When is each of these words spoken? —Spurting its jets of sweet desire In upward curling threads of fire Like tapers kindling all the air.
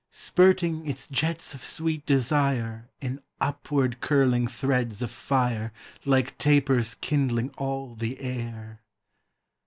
—Spurting 0.09 0.87
its 0.87 1.07
jets 1.07 1.53
of 1.53 1.63
sweet 1.63 2.07
desire 2.07 2.89
In 3.01 3.21
upward 3.39 4.01
curling 4.01 4.47
threads 4.47 5.03
of 5.03 5.11
fire 5.11 5.71
Like 6.05 6.39
tapers 6.39 6.95
kindling 6.95 7.51
all 7.51 7.93
the 7.93 8.19
air. 8.19 8.81